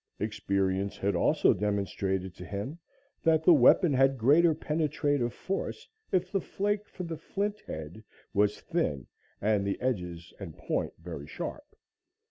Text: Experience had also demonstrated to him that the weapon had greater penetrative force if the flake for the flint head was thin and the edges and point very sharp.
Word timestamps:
Experience 0.17 0.97
had 0.97 1.13
also 1.15 1.53
demonstrated 1.53 2.33
to 2.33 2.43
him 2.43 2.79
that 3.21 3.43
the 3.43 3.53
weapon 3.53 3.93
had 3.93 4.17
greater 4.17 4.55
penetrative 4.55 5.31
force 5.31 5.87
if 6.11 6.31
the 6.31 6.41
flake 6.41 6.87
for 6.89 7.03
the 7.03 7.17
flint 7.19 7.59
head 7.67 8.03
was 8.33 8.61
thin 8.61 9.05
and 9.41 9.63
the 9.63 9.79
edges 9.79 10.33
and 10.39 10.57
point 10.57 10.93
very 10.97 11.27
sharp. 11.27 11.75